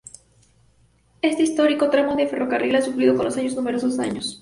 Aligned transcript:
Este 1.21 1.43
histórico 1.43 1.91
tramo 1.91 2.15
de 2.15 2.25
ferrocarril 2.31 2.75
ha 2.75 2.81
sufrido 2.81 3.15
con 3.15 3.25
los 3.25 3.37
años 3.37 3.53
numerosos 3.55 3.97
daños. 3.97 4.39